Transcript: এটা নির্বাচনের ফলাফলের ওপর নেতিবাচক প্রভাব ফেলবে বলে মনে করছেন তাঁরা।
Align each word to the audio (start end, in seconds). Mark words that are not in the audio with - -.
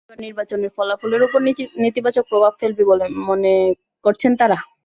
এটা 0.03 0.23
নির্বাচনের 0.25 0.71
ফলাফলের 0.77 1.21
ওপর 1.23 1.39
নেতিবাচক 1.83 2.23
প্রভাব 2.31 2.53
ফেলবে 2.59 2.83
বলে 2.91 3.05
মনে 3.27 3.53
করছেন 4.05 4.31
তাঁরা। 4.39 4.57